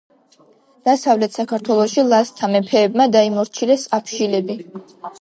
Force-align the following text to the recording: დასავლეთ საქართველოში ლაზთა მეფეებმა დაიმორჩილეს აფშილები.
დასავლეთ 0.89 1.37
საქართველოში 1.41 2.07
ლაზთა 2.15 2.51
მეფეებმა 2.57 3.09
დაიმორჩილეს 3.19 3.89
აფშილები. 4.01 4.63